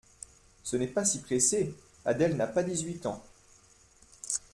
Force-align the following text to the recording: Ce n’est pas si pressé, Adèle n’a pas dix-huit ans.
Ce 0.63 0.77
n’est 0.77 0.87
pas 0.87 1.05
si 1.05 1.19
pressé, 1.21 1.75
Adèle 2.05 2.35
n’a 2.35 2.47
pas 2.47 2.63
dix-huit 2.63 3.05
ans. 3.05 3.23